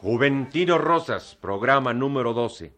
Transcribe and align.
Juventino 0.00 0.78
Rosas, 0.78 1.36
programa 1.40 1.92
número 1.92 2.32
12. 2.32 2.77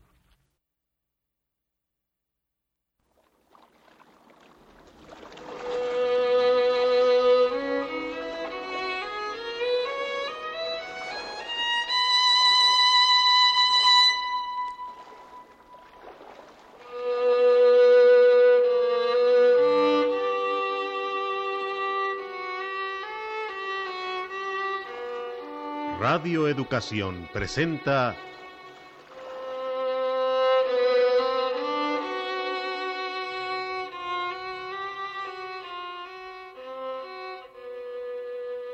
Radio 26.21 26.49
Educación 26.49 27.31
presenta 27.33 28.15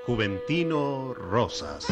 Juventino 0.04 1.14
Rosas. 1.14 1.86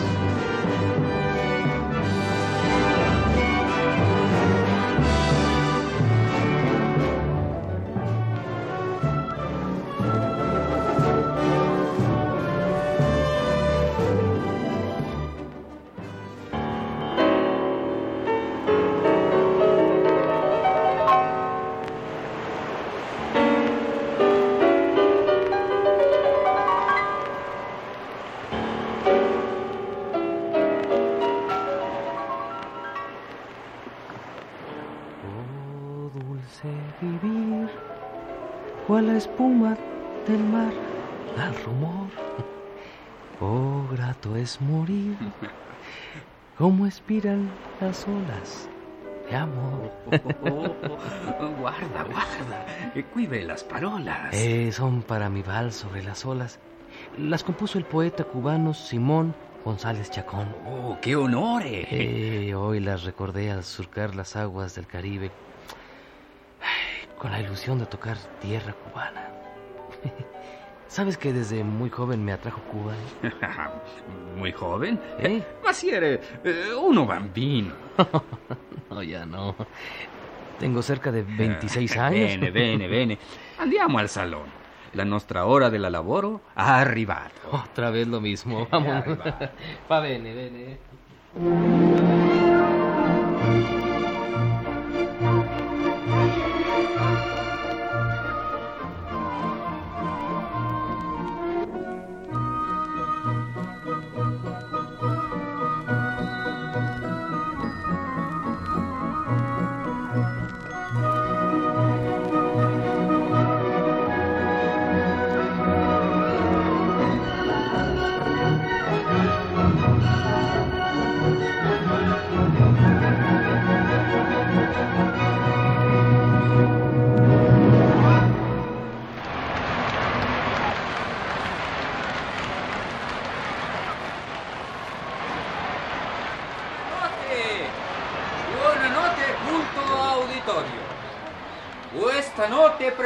Cual 38.87 39.07
la 39.07 39.17
espuma 39.17 39.77
del 40.27 40.45
mar 40.45 40.73
al 41.39 41.55
rumor. 41.65 42.09
Oh, 43.41 43.87
grato 43.91 44.37
es 44.37 44.61
morir, 44.61 45.17
como 46.57 46.87
expiran 46.87 47.51
las 47.81 48.07
olas 48.07 48.69
de 49.29 49.37
amor. 49.37 49.91
guarda, 51.59 52.05
guarda, 52.05 52.67
e 52.95 53.03
qui 53.03 53.27
ve 53.27 53.43
las 53.43 53.65
parolas. 53.65 54.33
Eh, 54.33 54.71
son 54.73 55.03
para 55.03 55.29
mi 55.29 55.43
vals 55.43 55.75
sobre 55.77 56.03
las 56.03 56.25
olas. 56.25 56.59
Las 57.19 57.43
compuso 57.43 57.79
el 57.79 57.85
poeta 57.85 58.25
cubano 58.25 58.73
Simón 58.75 59.35
González 59.65 60.11
Chacón. 60.11 60.55
Oh, 60.67 60.97
qué 61.01 61.17
honore. 61.17 61.89
Eh, 61.91 62.55
hoy 62.55 62.81
las 62.81 63.03
recordé 63.03 63.51
al 63.51 63.65
surcar 63.65 64.15
las 64.15 64.37
aguas 64.37 64.75
del 64.75 64.87
Caribe 64.87 65.33
con 67.25 67.33
la 67.33 67.41
ilusión 67.41 67.79
de 67.79 67.87
tocar 67.87 68.19
tierra 68.39 68.75
cubana. 68.75 69.31
¿Sabes 70.89 71.17
que 71.17 71.33
desde 71.33 71.65
muy 71.65 71.89
joven 71.89 72.23
me 72.23 72.33
atrajo 72.33 72.61
Cuba? 72.71 72.93
Muy 74.37 74.53
joven? 74.53 75.01
¿Eh? 75.19 75.43
Ma 75.65 75.73
si 75.73 75.89
era 75.89 76.07
eh, 76.07 76.21
uno 76.79 77.07
bambino. 77.07 77.73
No, 78.91 79.03
ya 79.03 79.25
no. 79.25 79.57
Tengo 80.61 80.83
cerca 80.83 81.11
de 81.11 81.23
26 81.23 81.97
años. 81.97 82.31
Bene, 82.39 82.51
bene, 82.51 82.87
bene. 82.89 83.19
Andiamo 83.59 83.99
al 83.99 84.11
salón. 84.11 84.45
La 84.93 85.05
nostra 85.05 85.47
ora 85.47 85.71
della 85.71 85.89
lavoro 85.89 86.43
ha 86.55 86.79
arrivato. 86.79 87.41
Otra 87.51 87.91
vez 87.91 88.07
lo 88.07 88.21
mismo. 88.21 88.69
Vamos. 88.71 89.03
Va 89.91 90.01
bene, 90.01 90.35
bene. 90.35 92.24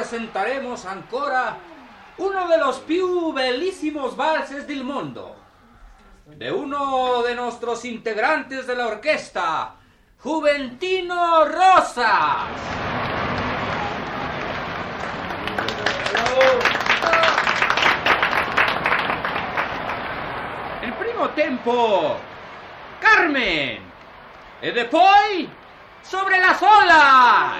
Presentaremos 0.09 0.87
ancora 0.87 1.59
uno 2.17 2.49
de 2.49 2.57
los 2.57 2.79
più 2.79 3.31
bellísimos 3.35 4.17
valses 4.17 4.67
del 4.67 4.83
mundo. 4.83 5.37
De 6.25 6.51
uno 6.51 7.23
de 7.23 7.35
nuestros 7.35 7.85
integrantes 7.85 8.67
de 8.67 8.75
la 8.75 8.87
orquesta, 8.87 9.75
Juventino 10.23 11.45
Rosas. 11.45 12.07
Il 20.83 20.93
primo 20.95 21.29
tempo, 21.31 22.17
Carmen. 22.99 23.83
E 24.63 24.73
de 24.73 24.85
poi, 24.87 25.51
sobre 26.03 26.41
las 26.41 26.63
olas. 26.63 27.59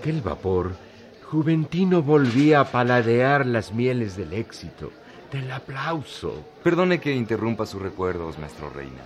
Aquel 0.00 0.22
vapor, 0.22 0.72
Juventino 1.30 2.02
volvía 2.02 2.60
a 2.60 2.64
paladear 2.64 3.44
las 3.46 3.72
mieles 3.72 4.16
del 4.16 4.32
éxito, 4.32 4.90
del 5.30 5.50
aplauso. 5.52 6.42
Perdone 6.64 6.98
que 7.00 7.14
interrumpa 7.14 7.66
sus 7.66 7.82
recuerdos, 7.82 8.38
maestro 8.38 8.70
Reina. 8.70 9.02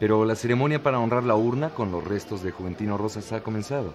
Pero 0.00 0.24
la 0.24 0.34
ceremonia 0.34 0.82
para 0.82 0.98
honrar 0.98 1.22
la 1.22 1.36
urna 1.36 1.70
con 1.70 1.92
los 1.92 2.02
restos 2.04 2.42
de 2.42 2.50
Juventino 2.50 2.98
Rosas 2.98 3.32
ha 3.32 3.40
comenzado. 3.42 3.94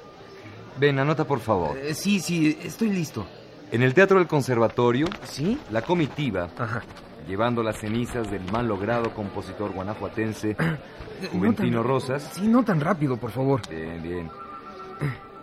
Ven, 0.80 0.98
anota 0.98 1.26
por 1.26 1.40
favor. 1.42 1.78
Eh, 1.78 1.94
sí, 1.94 2.20
sí, 2.22 2.58
estoy 2.64 2.90
listo. 2.90 3.26
En 3.72 3.84
el 3.84 3.94
Teatro 3.94 4.18
del 4.18 4.28
Conservatorio, 4.28 5.08
¿Sí? 5.26 5.60
la 5.72 5.82
comitiva, 5.84 6.48
Ajá. 6.58 6.82
llevando 7.28 7.62
las 7.62 7.78
cenizas 7.80 8.32
del 8.32 8.50
mal 8.52 8.68
logrado 8.68 9.14
compositor 9.14 9.72
guanajuatense 9.74 10.56
Juventino 11.34 11.70
no 11.78 11.82
tan- 11.82 11.88
Rosas. 11.88 12.30
Sí, 12.34 12.48
no 12.48 12.64
tan 12.64 12.80
rápido, 12.80 13.18
por 13.18 13.30
favor. 13.32 13.62
Bien, 13.70 14.02
bien. 14.02 14.32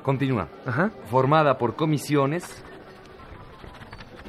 Continúa. 0.07 0.47
Ajá. 0.65 0.93
Formada 1.11 1.59
por 1.59 1.75
comisiones 1.75 2.45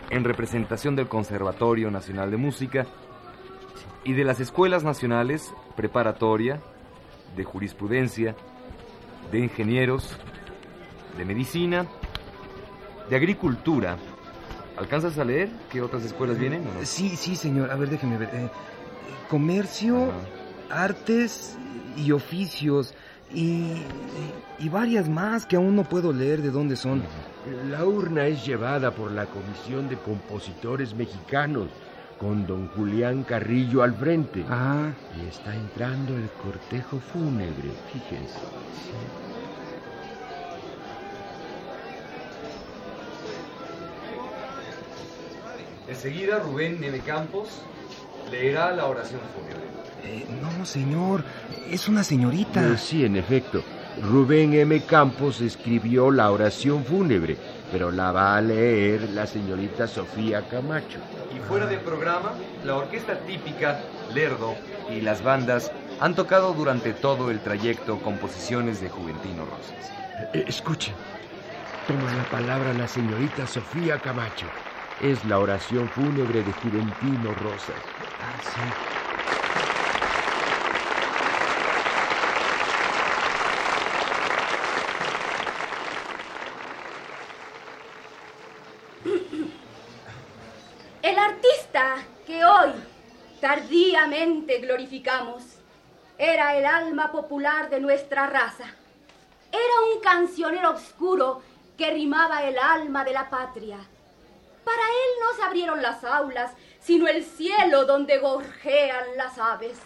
en 0.09 0.23
representación 0.23 0.95
del 0.95 1.07
Conservatorio 1.07 1.91
Nacional 1.91 2.31
de 2.31 2.37
Música 2.37 2.87
y 4.03 4.13
de 4.13 4.23
las 4.23 4.39
escuelas 4.39 4.83
nacionales 4.83 5.53
preparatoria, 5.75 6.59
de 7.35 7.43
jurisprudencia, 7.43 8.35
de 9.31 9.37
ingenieros, 9.37 10.17
de 11.15 11.25
medicina, 11.25 11.85
de 13.07 13.15
agricultura. 13.15 13.97
¿Alcanzas 14.77 15.19
a 15.19 15.25
leer 15.25 15.51
qué 15.71 15.83
otras 15.83 16.03
escuelas 16.03 16.39
vienen? 16.39 16.61
o 16.67 16.73
no? 16.73 16.85
Sí, 16.85 17.15
sí, 17.15 17.35
señor. 17.35 17.69
A 17.69 17.75
ver, 17.75 17.91
déjeme 17.91 18.17
ver. 18.17 18.29
Eh, 18.33 18.49
comercio, 19.29 20.11
Ajá. 20.69 20.85
artes 20.85 21.55
y 21.95 22.11
oficios. 22.13 22.95
Y, 23.33 23.73
y 24.59 24.69
varias 24.69 25.09
más 25.09 25.45
que 25.45 25.57
aún 25.57 25.75
no 25.75 25.83
puedo 25.83 26.13
leer 26.13 26.41
de 26.41 26.51
dónde 26.51 26.75
son. 26.75 27.03
La 27.69 27.85
urna 27.85 28.25
es 28.27 28.45
llevada 28.45 28.91
por 28.91 29.11
la 29.11 29.25
Comisión 29.25 29.89
de 29.89 29.97
Compositores 29.97 30.95
Mexicanos, 30.95 31.69
con 32.19 32.47
don 32.47 32.67
Julián 32.69 33.23
Carrillo 33.23 33.83
al 33.83 33.93
frente. 33.93 34.45
Ah, 34.49 34.89
Y 35.21 35.27
está 35.27 35.55
entrando 35.55 36.15
el 36.15 36.29
cortejo 36.43 36.99
fúnebre, 36.99 37.71
fíjense. 37.91 38.39
Enseguida 45.87 46.39
Rubén 46.39 46.81
Neve 46.81 46.99
Campos 46.99 47.61
leerá 48.29 48.71
la 48.73 48.87
oración 48.87 49.21
fúnebre. 49.33 49.66
Eh, 50.03 50.25
no, 50.41 50.65
señor. 50.65 51.23
Es 51.69 51.87
una 51.87 52.03
señorita. 52.03 52.65
Eh, 52.67 52.77
sí, 52.77 53.05
en 53.05 53.15
efecto. 53.15 53.63
Rubén 54.01 54.53
M. 54.53 54.79
Campos 54.81 55.41
escribió 55.41 56.11
la 56.11 56.31
oración 56.31 56.85
fúnebre, 56.85 57.35
pero 57.71 57.91
la 57.91 58.11
va 58.11 58.37
a 58.37 58.41
leer 58.41 59.09
la 59.09 59.25
señorita 59.25 59.87
Sofía 59.87 60.47
Camacho. 60.47 60.99
Y 61.35 61.39
fuera 61.47 61.65
del 61.65 61.79
programa, 61.79 62.33
la 62.63 62.75
orquesta 62.75 63.19
típica, 63.21 63.79
Lerdo, 64.13 64.55
y 64.95 65.01
las 65.01 65.23
bandas 65.23 65.71
han 65.99 66.13
tocado 66.13 66.53
durante 66.53 66.93
todo 66.93 67.31
el 67.31 67.39
trayecto 67.39 67.99
composiciones 67.99 68.81
de 68.81 68.89
Juventino 68.89 69.45
Rosas. 69.45 69.91
Eh, 70.33 70.45
escuchen. 70.47 70.93
Toma 71.87 72.13
la 72.13 72.23
palabra 72.29 72.73
la 72.73 72.87
señorita 72.87 73.47
Sofía 73.47 73.97
Camacho. 73.99 74.45
Es 75.01 75.23
la 75.25 75.39
oración 75.39 75.87
fúnebre 75.89 76.43
de 76.43 76.51
Juventino 76.51 77.33
Rosas. 77.35 77.75
Ah, 78.21 78.41
sí. 78.43 78.59
El 91.03 91.17
artista 91.17 91.95
que 92.25 92.43
hoy 92.43 92.71
tardíamente 93.47 94.57
glorificamos 94.57 95.41
era 96.17 96.57
el 96.57 96.65
alma 96.65 97.13
popular 97.13 97.69
de 97.69 97.79
nuestra 97.79 98.27
raza. 98.27 98.65
Era 99.49 99.93
un 99.93 100.01
cancionero 100.01 100.71
oscuro 100.71 101.41
que 101.77 101.89
rimaba 101.91 102.43
el 102.43 102.59
alma 102.59 103.05
de 103.05 103.13
la 103.13 103.29
patria. 103.29 103.77
Para 104.65 104.81
él 104.81 105.09
no 105.21 105.33
se 105.33 105.43
abrieron 105.43 105.81
las 105.81 106.03
aulas, 106.03 106.51
sino 106.81 107.07
el 107.07 107.23
cielo 107.23 107.85
donde 107.85 108.17
gorjean 108.17 109.15
las 109.15 109.37
aves. 109.37 109.77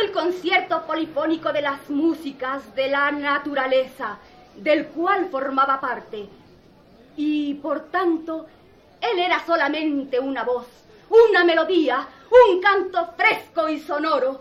Estudió 0.00 0.22
el 0.22 0.32
concierto 0.32 0.86
polifónico 0.86 1.52
de 1.52 1.60
las 1.60 1.90
músicas 1.90 2.74
de 2.74 2.88
la 2.88 3.10
naturaleza, 3.10 4.18
del 4.56 4.86
cual 4.86 5.28
formaba 5.30 5.78
parte. 5.80 6.26
Y 7.16 7.54
por 7.54 7.90
tanto, 7.90 8.46
él 9.00 9.18
era 9.18 9.44
solamente 9.44 10.18
una 10.18 10.42
voz, 10.44 10.66
una 11.10 11.44
melodía, 11.44 12.06
un 12.30 12.60
canto 12.62 13.12
fresco 13.16 13.68
y 13.68 13.78
sonoro, 13.80 14.40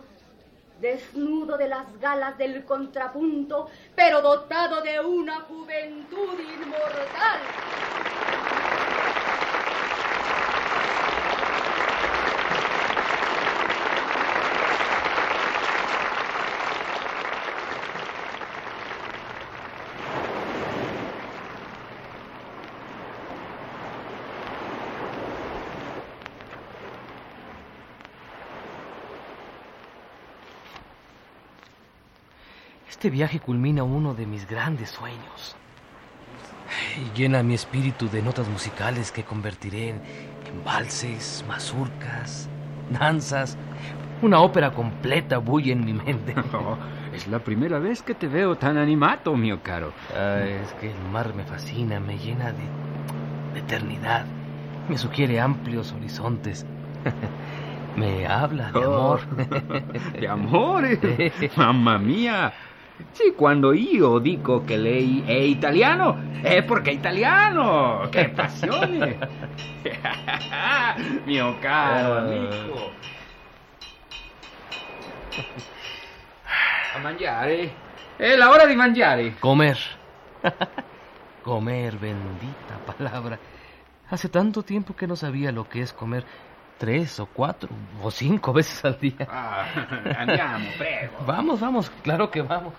desnudo 0.80 1.58
de 1.58 1.68
las 1.68 2.00
galas 2.00 2.38
del 2.38 2.64
contrapunto, 2.64 3.70
pero 3.96 4.22
dotado 4.22 4.82
de 4.82 5.00
una 5.02 5.42
juventud 5.42 6.40
inmortal. 6.40 7.40
Este 32.90 33.12
viaje 33.12 33.40
culmina 33.40 33.84
uno 33.84 34.16
de 34.16 34.26
mis 34.26 34.50
grandes 34.50 34.90
sueños. 34.90 35.56
Y 36.98 37.16
llena 37.16 37.44
mi 37.44 37.54
espíritu 37.54 38.10
de 38.10 38.24
notas 38.24 38.50
musicales 38.50 39.12
que 39.12 39.24
convertiré 39.24 39.90
en, 39.90 39.96
en 39.98 40.64
valses, 40.66 41.46
mazurcas, 41.48 42.50
danzas. 42.90 43.58
Una 44.24 44.40
ópera 44.40 44.72
completa 44.72 45.38
bulle 45.38 45.72
en 45.72 45.86
mi 45.86 45.94
mente. 45.94 46.34
Oh, 46.52 46.78
es 47.14 47.28
la 47.28 47.40
primera 47.40 47.78
vez 47.78 48.02
que 48.02 48.16
te 48.16 48.28
veo 48.28 48.56
tan 48.56 48.78
animado, 48.78 49.36
mío 49.36 49.62
caro. 49.62 49.94
Ay, 50.12 50.54
es 50.64 50.74
que 50.74 50.92
el 50.92 51.00
mar 51.12 51.34
me 51.36 51.44
fascina, 51.44 52.00
me 52.00 52.18
llena 52.18 52.52
de, 52.52 52.64
de 53.54 53.60
eternidad. 53.60 54.26
Me 54.90 54.98
sugiere 54.98 55.40
amplios 55.40 55.92
horizontes. 55.92 56.66
me 57.96 58.26
habla 58.26 58.72
de 58.72 58.84
amor. 58.84 59.22
De 60.20 60.28
amore, 60.28 61.32
mamma 61.56 61.98
mia. 61.98 62.52
Sì, 63.12 63.34
quando 63.36 63.74
io 63.74 64.20
dico 64.20 64.64
che 64.64 64.78
lei 64.78 65.24
è 65.26 65.32
italiano, 65.32 66.22
è 66.42 66.64
perché 66.64 66.92
è 66.92 66.94
italiano. 66.94 68.08
Che 68.10 68.30
passione. 68.30 69.18
Mio 71.26 71.58
caro 71.60 72.18
amico. 72.18 72.92
A 76.94 77.00
mangiare? 77.00 77.72
È 78.18 78.36
la 78.36 78.50
hora 78.50 78.66
di 78.66 78.76
mangiare. 78.76 79.34
Comer. 79.40 79.80
comer, 81.42 81.98
bendita 81.98 82.80
palabra. 82.84 83.38
Hace 84.10 84.30
tanto 84.30 84.64
tiempo 84.64 84.94
que 84.94 85.08
no 85.08 85.16
sabía 85.16 85.52
lo 85.52 85.66
que 85.66 85.82
es 85.82 85.94
comer 85.94 86.26
tres 86.80 87.20
o 87.20 87.28
cuatro 87.28 87.70
o 88.02 88.10
cinco 88.10 88.54
veces 88.54 88.84
al 88.86 88.98
día. 89.00 89.28
Ah, 89.30 89.68
andiamo, 90.18 90.70
prego. 90.78 91.18
Vamos, 91.28 91.60
vamos, 91.60 91.92
claro 92.02 92.32
que 92.32 92.42
vamos. 92.42 92.74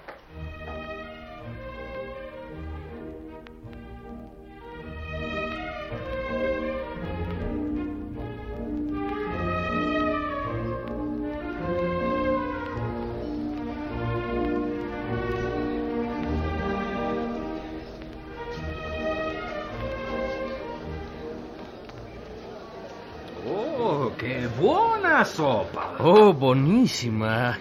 Che 24.21 24.51
buona 24.55 25.25
sopa. 25.25 25.95
Oh, 25.97 26.35
buenísima. 26.35 27.57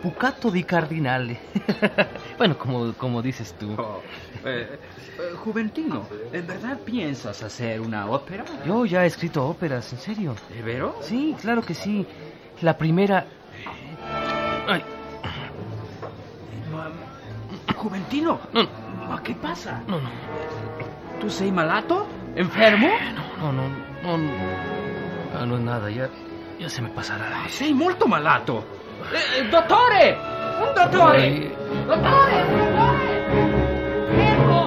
Pucato 0.00 0.50
di 0.50 0.64
Cardinale. 0.64 1.38
bueno, 2.36 2.56
como, 2.56 2.92
como 2.94 3.22
dices 3.22 3.54
tú. 3.56 3.72
Oh, 3.78 4.02
eh, 4.44 4.66
eh, 5.16 5.36
Juventino, 5.36 6.08
¿en 6.32 6.44
verdad 6.44 6.80
piensas 6.80 7.44
hacer 7.44 7.80
una 7.80 8.10
ópera? 8.10 8.44
Yo 8.66 8.84
ya 8.84 9.04
he 9.04 9.06
escrito 9.06 9.46
óperas, 9.46 9.92
en 9.92 9.98
serio. 10.00 10.34
¿De 10.52 10.60
veros? 10.60 10.96
Sí, 11.02 11.36
claro 11.40 11.62
que 11.62 11.74
sí. 11.74 12.04
La 12.62 12.76
primera... 12.76 13.24
Ay, 14.66 14.82
Juventino, 17.76 18.40
no, 18.52 18.68
¿ma 19.08 19.22
¿qué 19.22 19.36
pasa? 19.36 19.84
no, 19.86 20.00
no, 20.00 20.08
¿Tú 21.20 21.30
sei 21.30 21.52
malato? 21.52 22.08
¿Enfermo? 22.34 22.88
no, 23.38 23.52
no, 23.52 23.68
no, 24.02 24.18
no, 24.18 24.81
Ah, 25.34 25.46
no 25.46 25.56
es 25.56 25.62
nada, 25.62 25.90
ya, 25.90 26.08
ya 26.58 26.68
se 26.68 26.82
me 26.82 26.90
pasará. 26.90 27.48
Sei 27.48 27.72
molto 27.74 28.06
malato. 28.06 28.64
Eh, 29.12 29.40
eh, 29.40 29.48
dottore! 29.48 30.16
Un 30.60 30.74
dottore! 30.74 31.22
Ay, 31.22 31.54
Dottore! 31.86 32.38
Dottore! 32.46 33.02
Fermo! 34.16 34.62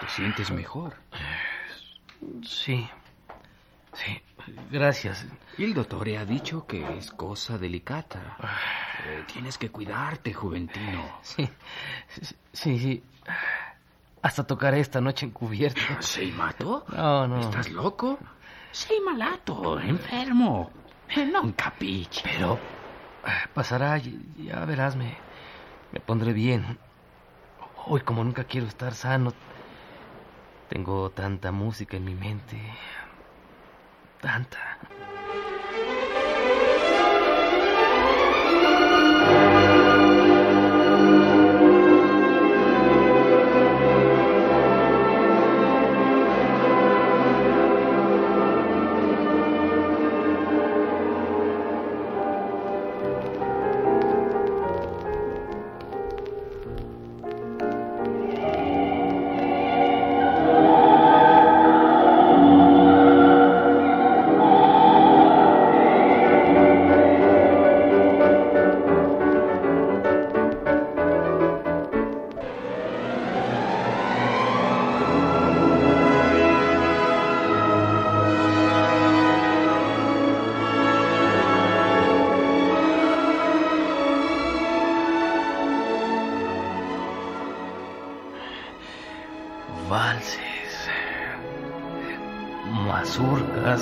¿Te 0.00 0.08
sientes 0.08 0.50
mejor? 0.50 0.94
Sí, 2.44 2.88
sí, 3.92 4.22
gracias. 4.70 5.26
El 5.58 5.74
doctor 5.74 6.08
ha 6.16 6.24
dicho 6.24 6.66
que 6.66 6.98
es 6.98 7.10
cosa 7.10 7.58
delicata. 7.58 8.36
Eh, 9.06 9.24
tienes 9.32 9.58
que 9.58 9.70
cuidarte, 9.70 10.32
Juventino. 10.32 11.18
Sí, 11.22 11.48
sí, 12.52 12.78
sí. 12.78 13.02
Hasta 14.22 14.44
tocaré 14.46 14.80
esta 14.80 15.00
noche 15.00 15.26
encubierto. 15.26 15.80
¿Sei 16.00 16.30
mato? 16.32 16.84
No, 16.88 17.26
no. 17.26 17.40
¿Estás 17.40 17.70
loco? 17.70 18.18
Sei 18.70 19.00
malato, 19.00 19.78
enfermo. 19.80 20.70
Eh, 21.08 21.26
Non 21.26 21.52
capisci. 21.52 22.22
Pero 22.24 22.56
eh, 23.26 23.48
pasará, 23.52 23.98
ya 23.98 24.64
verás, 24.64 24.96
me, 24.96 25.12
me 25.92 26.00
pondré 26.00 26.32
bien. 26.32 26.78
Hoy 27.84 28.00
como 28.00 28.24
nunca 28.24 28.44
quiero 28.44 28.66
estar 28.66 28.94
sano, 28.94 29.34
tengo 30.72 31.10
tanta 31.10 31.52
música 31.52 31.98
en 31.98 32.04
mi 32.06 32.14
mente. 32.14 32.58
Tanta. 34.22 34.78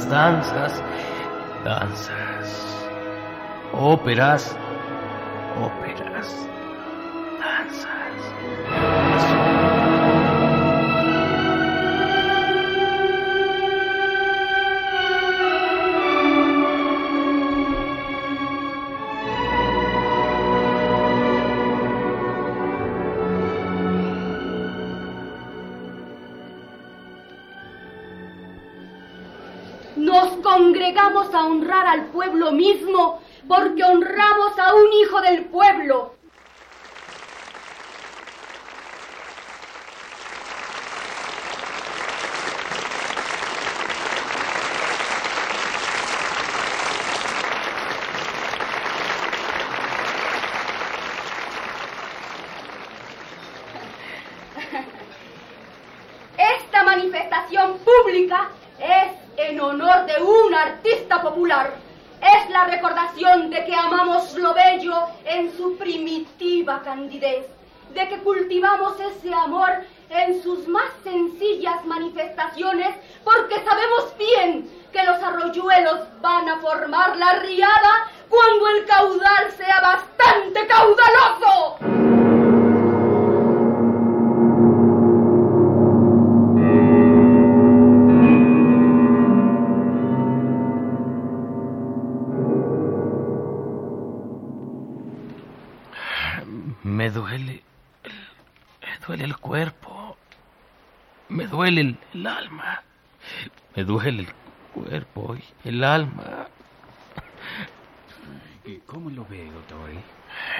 Danzas, 0.07 0.83
danzas, 1.65 2.87
óperas, 3.73 4.57
a 31.41 31.47
honrar 31.47 31.87
al 31.87 32.07
pueblo 32.07 32.53
mismo 32.53 33.23
porque 33.49 33.83
honramos 33.83 34.59
a 34.59 34.75
un 34.75 34.93
hijo 34.93 35.23
del 35.23 35.47
pueblo. 35.47 36.15
Esta 56.37 56.85
manifestación 56.85 57.79
pública 57.79 58.51
es 58.79 59.20
en 59.49 59.61
honor 59.61 60.07
de 60.07 60.23
un 60.23 60.55
artista 60.55 61.23
popular. 61.23 61.73
Es 62.21 62.51
la 62.51 62.65
recordación 62.65 63.51
de 63.51 63.65
que 63.65 63.75
amamos 63.75 64.35
lo 64.35 64.53
bello 64.53 65.07
en 65.25 65.57
su 65.57 65.77
primitiva 65.79 66.83
candidez, 66.83 67.47
de 67.95 68.09
que 68.09 68.19
cultivamos 68.19 69.01
ese 69.01 69.33
amor 69.33 69.71
en 70.11 70.43
sus 70.43 70.69
más 70.69 70.91
sencillas 71.03 71.85
manifestaciones, 71.87 72.95
porque 73.25 73.55
sabemos 73.65 74.15
bien 74.19 74.71
que 74.93 75.05
los 75.05 75.23
arroyuelos 75.23 76.01
van 76.21 76.49
a 76.49 76.59
formar 76.59 77.17
la 77.17 77.35
riada 77.41 78.11
cuando 78.29 78.69
el 78.69 78.85
caudal 78.85 79.51
sea 79.57 79.81
bastante 79.81 80.67
caudaloso. 80.67 82.20
Me 97.11 97.17
duele. 97.17 97.63
Me 98.83 98.99
duele 99.05 99.25
el 99.25 99.37
cuerpo. 99.39 100.17
Me 101.29 101.49
duele 101.49 101.81
el, 101.81 101.99
el 102.15 102.25
alma. 102.25 102.83
Me 103.75 103.83
duele 103.83 104.23
el 104.23 104.29
cuerpo 104.73 105.35
y 105.35 105.69
el 105.69 105.83
alma. 105.83 106.47
¿Y 108.65 108.77
cómo 108.87 109.11
lo 109.11 109.25
ve, 109.25 109.51
doctor? 109.51 109.91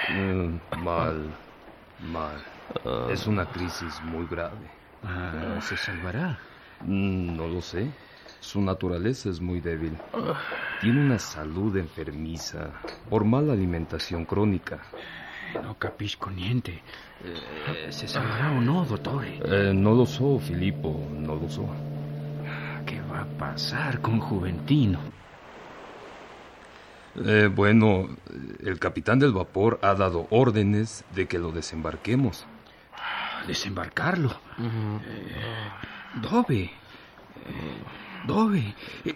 Mm, 0.09 0.83
mal, 0.83 1.29
mal. 2.11 2.43
Es 3.09 3.27
una 3.27 3.45
crisis 3.45 4.01
muy 4.03 4.27
grave. 4.27 4.69
Ah, 5.05 5.57
¿Se 5.61 5.77
salvará? 5.77 6.37
Mm, 6.81 7.37
No 7.37 7.47
lo 7.47 7.61
sé. 7.61 7.89
Su 8.41 8.59
naturaleza 8.59 9.29
es 9.29 9.39
muy 9.39 9.61
débil. 9.61 9.97
Tiene 10.81 10.99
una 10.99 11.17
salud 11.17 11.77
enfermiza 11.77 12.71
por 13.09 13.23
mala 13.23 13.53
alimentación 13.53 14.25
crónica. 14.25 14.79
No 15.55 15.77
capisco 15.77 16.29
niente. 16.29 16.81
Eh, 17.23 17.91
¿Se 17.91 18.07
salvará 18.07 18.51
o 18.51 18.61
no, 18.61 18.85
doctor? 18.85 19.25
Eh, 19.25 19.71
no 19.75 19.93
lo 19.93 20.05
so, 20.05 20.39
Filippo, 20.39 21.07
no 21.11 21.35
lo 21.35 21.49
so. 21.49 21.65
¿Qué 22.85 23.01
va 23.01 23.21
a 23.21 23.25
pasar 23.25 24.01
con 24.01 24.19
Juventino? 24.19 24.99
Eh, 27.25 27.49
bueno, 27.53 28.07
el 28.63 28.79
capitán 28.79 29.19
del 29.19 29.33
vapor 29.33 29.79
ha 29.81 29.93
dado 29.95 30.27
órdenes 30.29 31.03
de 31.13 31.27
que 31.27 31.39
lo 31.39 31.51
desembarquemos. 31.51 32.45
Desembarcarlo. 33.47 34.29
Eh, 34.59 36.21
Dove? 36.21 36.61
Eh, 36.63 36.71
Dove? 38.25 38.75
Eh, 39.05 39.15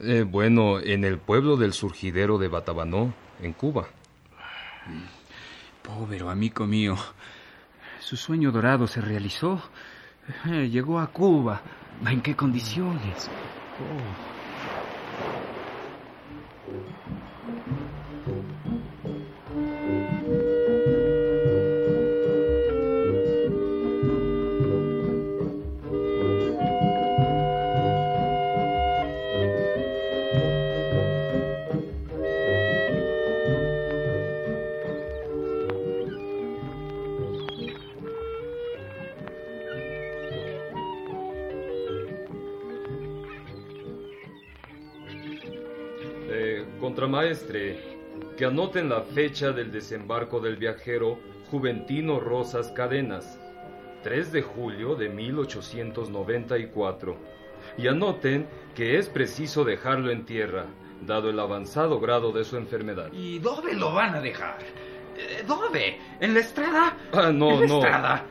Eh, 0.00 0.22
bueno, 0.22 0.78
en 0.78 1.02
el 1.04 1.18
pueblo 1.18 1.56
del 1.56 1.72
surgidero 1.72 2.38
de 2.38 2.46
Batabanó, 2.46 3.12
en 3.42 3.52
Cuba. 3.52 3.88
Pobre 5.88 6.20
amigo 6.28 6.66
mío. 6.66 6.96
Su 7.98 8.14
sueño 8.18 8.52
dorado 8.52 8.86
se 8.86 9.00
realizó. 9.00 9.58
Eh, 10.44 10.68
llegó 10.68 11.00
a 11.00 11.06
Cuba. 11.06 11.62
¿En 12.06 12.20
qué 12.20 12.36
condiciones? 12.36 13.30
Oh. 13.80 14.38
Contramaestre, 46.98 47.78
que 48.36 48.44
anoten 48.44 48.88
la 48.88 49.02
fecha 49.02 49.52
del 49.52 49.70
desembarco 49.70 50.40
del 50.40 50.56
viajero 50.56 51.20
Juventino 51.48 52.18
Rosas 52.18 52.72
Cadenas, 52.72 53.38
3 54.02 54.32
de 54.32 54.42
julio 54.42 54.96
de 54.96 55.08
1894. 55.08 57.16
Y 57.76 57.86
anoten 57.86 58.48
que 58.74 58.98
es 58.98 59.08
preciso 59.08 59.62
dejarlo 59.62 60.10
en 60.10 60.24
tierra, 60.24 60.66
dado 61.06 61.30
el 61.30 61.38
avanzado 61.38 62.00
grado 62.00 62.32
de 62.32 62.42
su 62.42 62.56
enfermedad. 62.56 63.12
¿Y 63.12 63.38
dónde 63.38 63.74
lo 63.74 63.92
van 63.92 64.16
a 64.16 64.20
dejar? 64.20 64.58
Eh, 65.16 65.44
¿Dónde? 65.46 66.00
¿En 66.18 66.34
la 66.34 66.40
estrada? 66.40 66.96
Ah, 67.12 67.30
no, 67.32 67.64
no. 67.64 67.80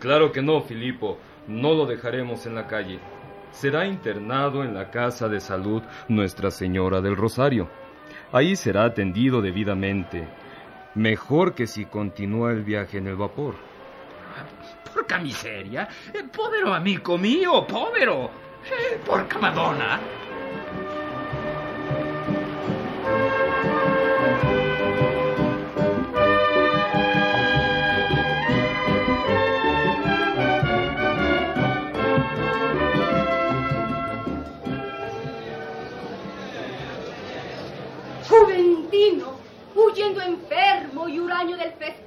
Claro 0.01 0.33
que 0.33 0.41
no, 0.41 0.59
Filipo. 0.59 1.17
No 1.47 1.73
lo 1.73 1.85
dejaremos 1.85 2.45
en 2.45 2.55
la 2.55 2.67
calle. 2.67 2.99
Será 3.51 3.87
internado 3.87 4.65
en 4.65 4.73
la 4.73 4.91
Casa 4.91 5.29
de 5.29 5.39
Salud 5.39 5.81
Nuestra 6.09 6.51
Señora 6.51 6.99
del 6.99 7.15
Rosario. 7.15 7.86
Ahí 8.31 8.55
será 8.55 8.85
atendido 8.85 9.41
debidamente. 9.41 10.27
Mejor 10.95 11.53
que 11.53 11.67
si 11.67 11.85
continúa 11.85 12.51
el 12.51 12.63
viaje 12.63 12.97
en 12.97 13.07
el 13.07 13.15
vapor. 13.15 13.55
Porca 14.93 15.19
miseria. 15.19 15.87
Povero 16.35 16.73
amigo 16.73 17.17
mío, 17.17 17.65
povero. 17.65 18.31
Eh, 18.65 18.99
porca 19.05 19.39
Madonna. 19.39 19.99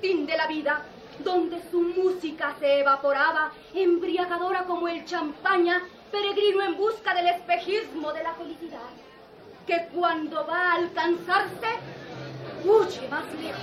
Festín 0.01 0.27
de 0.27 0.37
la 0.37 0.47
vida, 0.47 0.83
donde 1.25 1.61
su 1.71 1.81
música 1.81 2.55
se 2.59 2.81
evaporaba, 2.81 3.53
embriagadora 3.75 4.65
como 4.65 4.89
el 4.89 5.05
champaña, 5.05 5.83
peregrino 6.11 6.63
en 6.63 6.77
busca 6.77 7.15
del 7.15 7.29
espejismo 7.29 8.13
de 8.13 8.23
la 8.23 8.35
felicidad, 8.35 8.91
que 9.67 9.89
cuando 9.95 10.47
va 10.47 10.73
a 10.73 10.75
alcanzarse, 10.77 11.69
huye 12.65 13.09
más 13.09 13.25
lejos. 13.43 13.61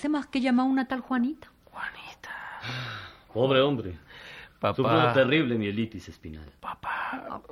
Hace 0.00 0.08
más 0.08 0.26
que 0.28 0.40
llamar 0.40 0.64
a 0.64 0.68
una 0.70 0.88
tal 0.88 1.00
Juanita. 1.00 1.52
Juanita. 1.70 2.30
Pobre 3.34 3.60
hombre. 3.60 3.98
Papá. 4.58 4.74
Sufrió 4.74 5.12
terrible 5.12 5.58
mielitis 5.58 6.08
espinal. 6.08 6.50
Papá. 6.58 7.42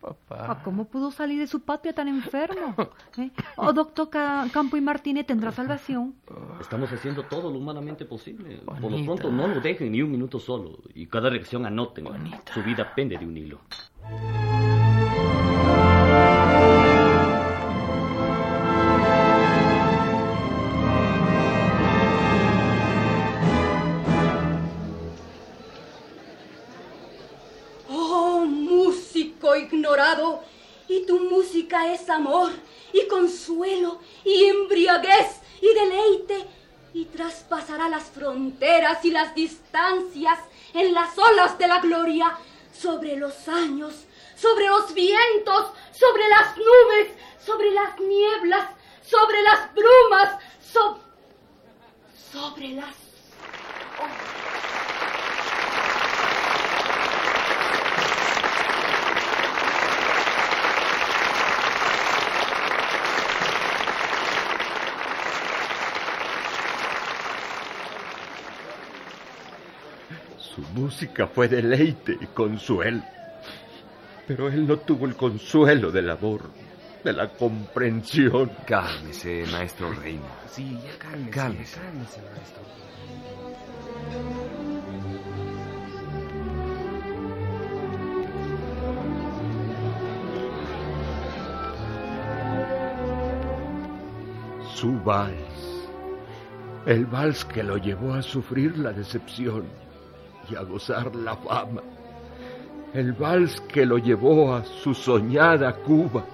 Papá. 0.00 0.46
Ah, 0.50 0.60
¿Cómo 0.64 0.86
pudo 0.86 1.12
salir 1.12 1.38
de 1.38 1.46
su 1.46 1.60
patria 1.60 1.92
tan 1.92 2.08
enfermo? 2.08 2.74
¿Eh? 3.16 3.30
¿O 3.54 3.66
oh, 3.66 3.72
doctor 3.72 4.10
Campo 4.10 4.76
y 4.76 4.80
Martínez 4.80 5.24
tendrá 5.24 5.52
salvación? 5.52 6.16
Estamos 6.60 6.92
haciendo 6.92 7.22
todo 7.22 7.48
lo 7.48 7.58
humanamente 7.58 8.04
posible. 8.06 8.56
Por 8.64 8.90
lo 8.90 9.04
pronto 9.04 9.30
no 9.30 9.46
lo 9.46 9.60
dejen 9.60 9.92
ni 9.92 10.02
un 10.02 10.10
minuto 10.10 10.40
solo. 10.40 10.80
Y 10.94 11.06
cada 11.06 11.30
reacción 11.30 11.64
anoten. 11.64 12.08
Su 12.52 12.60
vida 12.64 12.92
pende 12.92 13.16
de 13.16 13.24
un 13.24 13.36
hilo. 13.36 13.60
Es 31.72 32.08
amor 32.10 32.52
y 32.92 33.06
consuelo 33.06 34.00
y 34.24 34.44
embriaguez 34.44 35.40
y 35.60 35.72
deleite 35.74 36.46
y 36.94 37.06
traspasará 37.06 37.88
las 37.88 38.04
fronteras 38.04 39.04
y 39.04 39.10
las 39.10 39.34
distancias 39.34 40.38
en 40.74 40.92
las 40.92 41.16
olas 41.16 41.56
de 41.58 41.66
la 41.66 41.80
gloria 41.80 42.36
sobre 42.72 43.16
los 43.16 43.48
años, 43.48 43.94
sobre 44.36 44.66
los 44.66 44.92
vientos, 44.92 45.72
sobre 45.92 46.28
las 46.28 46.56
nubes, 46.56 47.08
sobre 47.44 47.70
las 47.70 47.98
nieblas, 47.98 48.68
sobre 49.02 49.42
las 49.42 49.74
brumas, 49.74 50.38
sobre 52.32 52.74
las... 52.74 53.01
Su 70.54 70.60
música 70.78 71.26
fue 71.26 71.48
deleite 71.48 72.18
y 72.20 72.26
consuelo. 72.26 73.02
Pero 74.26 74.48
él 74.48 74.66
no 74.66 74.76
tuvo 74.76 75.06
el 75.06 75.16
consuelo 75.16 75.90
del 75.90 76.10
amor, 76.10 76.42
de 77.02 77.12
la 77.14 77.30
comprensión. 77.30 78.52
Cálmese, 78.66 79.46
maestro 79.50 79.90
Reina. 79.94 80.28
Sí, 80.50 80.78
ya 80.84 80.98
cálmese. 80.98 81.30
Cálmese. 81.30 81.80
Cálmese, 81.80 82.20
maestro. 82.34 82.62
Su 94.74 95.00
vals. 95.00 95.88
El 96.84 97.06
vals 97.06 97.42
que 97.46 97.62
lo 97.62 97.78
llevó 97.78 98.12
a 98.12 98.20
sufrir 98.20 98.76
la 98.76 98.92
decepción 98.92 99.64
y 100.48 100.56
a 100.56 100.62
gozar 100.62 101.14
la 101.14 101.36
fama. 101.36 101.82
El 102.92 103.12
vals 103.12 103.60
que 103.62 103.86
lo 103.86 103.98
llevó 103.98 104.54
a 104.54 104.64
su 104.64 104.94
soñada 104.94 105.74
Cuba. 105.76 106.24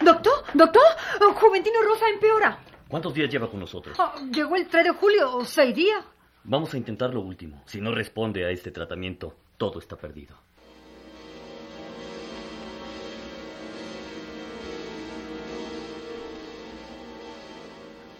Doctor, 0.00 0.32
doctor, 0.54 0.82
Juventino 1.48 1.80
Rosa 1.82 2.06
empeora. 2.10 2.58
¿Cuántos 2.88 3.14
días 3.14 3.30
lleva 3.30 3.50
con 3.50 3.58
nosotros? 3.60 3.96
Ah, 3.98 4.14
llegó 4.30 4.54
el 4.54 4.68
3 4.68 4.84
de 4.84 4.90
julio, 4.90 5.42
seis 5.46 5.74
días. 5.74 6.04
Vamos 6.44 6.74
a 6.74 6.76
intentar 6.76 7.14
lo 7.14 7.22
último. 7.22 7.62
Si 7.64 7.80
no 7.80 7.94
responde 7.94 8.44
a 8.44 8.50
este 8.50 8.70
tratamiento, 8.70 9.34
todo 9.56 9.78
está 9.78 9.96
perdido. 9.96 10.36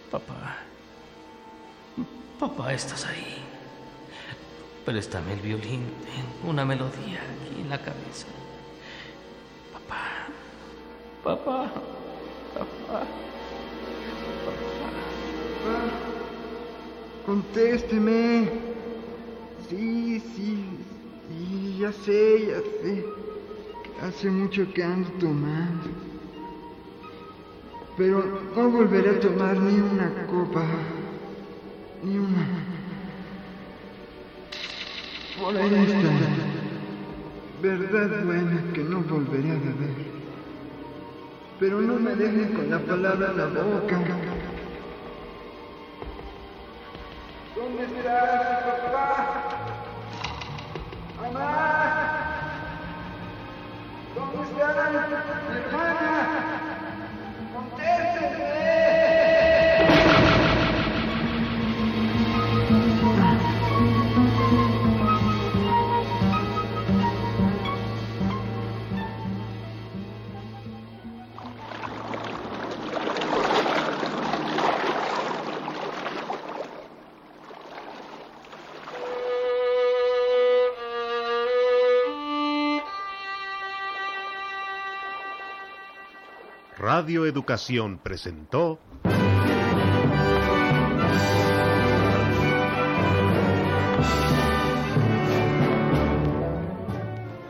Papá. 0.09 0.57
Papá, 2.39 2.73
estás 2.73 3.05
ahí. 3.05 3.37
Préstame 4.85 5.33
el 5.33 5.39
violín. 5.41 5.83
Tengo 6.03 6.49
una 6.49 6.65
melodía 6.65 7.21
aquí 7.21 7.61
en 7.61 7.69
la 7.69 7.77
cabeza. 7.77 8.25
Papá. 9.71 10.25
Papá. 11.23 11.71
Papá. 12.53 13.05
Contésteme. 17.25 18.49
Sí, 19.69 20.19
sí, 20.35 20.65
sí, 21.27 21.77
ya 21.79 21.91
sé, 21.91 22.47
ya 22.47 22.59
sé. 22.81 23.05
Hace 24.01 24.29
mucho 24.29 24.71
que 24.73 24.83
ando 24.83 25.09
tomando. 25.19 25.89
Pero 27.97 28.41
no 28.55 28.69
volveré 28.69 29.09
a 29.09 29.19
tomar 29.19 29.59
ni 29.59 29.79
una 29.79 30.25
copa. 30.25 30.65
Ni 32.01 32.17
una. 32.17 32.47
Por 35.39 35.55
esta 35.55 36.09
verdad 37.61 38.23
buena 38.25 38.73
que 38.73 38.83
no 38.83 39.01
volveré 39.01 39.51
a 39.51 39.55
beber. 39.55 40.18
Pero 41.59 41.81
no 41.81 41.95
me 41.95 42.15
dejen 42.15 42.53
con 42.53 42.69
la 42.71 42.79
palabra 42.79 43.31
en 43.31 43.37
la 43.37 43.45
boca. 43.47 43.99
¿Dónde 47.53 47.83
estás, 47.83 48.63
papá? 48.63 49.41
¡Mamá! 51.17 52.39
¿Dónde 54.15 54.41
está 54.43 54.89
mi 54.89 55.57
hermana? 55.57 56.29
¡Contésteme! 57.53 58.68
Radio 86.99 87.25
Educación 87.25 87.97
presentó 87.97 88.77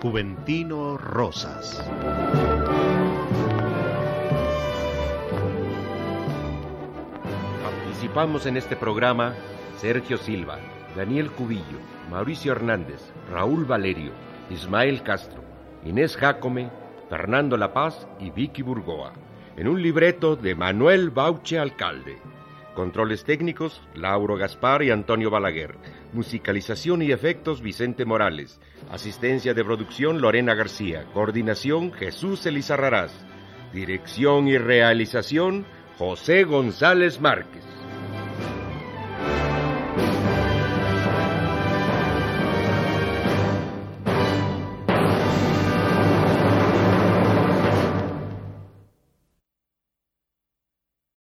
Juventino 0.03 0.99
Rosas. 0.99 1.83
Participamos 7.63 8.45
en 8.45 8.57
este 8.57 8.75
programa 8.75 9.33
Sergio 9.79 10.19
Silva, 10.19 10.59
Daniel 10.95 11.31
Cubillo, 11.31 11.63
Mauricio 12.11 12.51
Hernández, 12.51 13.01
Raúl 13.31 13.65
Valerio, 13.65 14.11
Ismael 14.51 15.01
Castro, 15.01 15.41
Inés 15.83 16.15
Jácome, 16.15 16.69
Fernando 17.09 17.57
La 17.57 17.73
Paz 17.73 18.07
y 18.19 18.29
Vicky 18.29 18.61
Burgoa, 18.61 19.11
en 19.59 19.67
un 19.67 19.81
libreto 19.81 20.37
de 20.37 20.55
Manuel 20.55 21.09
Bauche 21.09 21.59
Alcalde. 21.59 22.17
Controles 22.75 23.25
técnicos, 23.25 23.81
Lauro 23.93 24.37
Gaspar 24.37 24.83
y 24.83 24.89
Antonio 24.89 25.29
Balaguer. 25.29 25.75
Musicalización 26.13 27.01
y 27.01 27.11
efectos, 27.11 27.61
Vicente 27.61 28.05
Morales. 28.05 28.61
Asistencia 28.89 29.53
de 29.53 29.65
producción, 29.65 30.21
Lorena 30.21 30.53
García. 30.55 31.03
Coordinación, 31.13 31.91
Jesús 31.91 32.45
Elizarrarás. 32.45 33.11
Dirección 33.73 34.47
y 34.47 34.57
realización, 34.57 35.65
José 35.97 36.45
González 36.45 37.19
Márquez. 37.19 37.68